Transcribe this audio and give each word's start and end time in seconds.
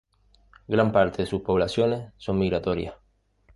Gran 0.67 0.91
parte 0.91 1.21
de 1.21 1.27
sus 1.27 1.41
poblaciones 1.43 2.11
son 2.17 2.39
migratorias. 2.39 2.95